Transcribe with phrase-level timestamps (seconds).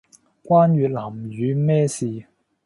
[0.43, 0.99] 關越南
[1.29, 2.25] 語咩事